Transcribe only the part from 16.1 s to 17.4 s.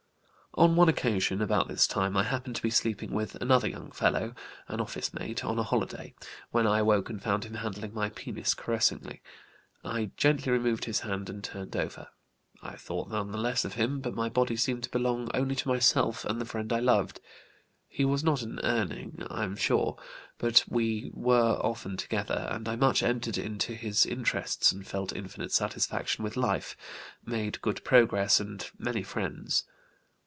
and the friend I loved.